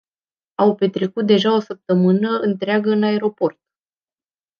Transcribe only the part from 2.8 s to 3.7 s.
în aeroport.